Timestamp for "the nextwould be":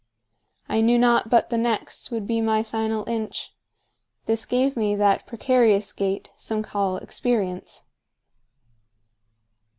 1.51-2.41